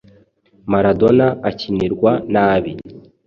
Maradona 0.71 1.27
akinirwa 1.49 2.11
nabi 2.33 2.71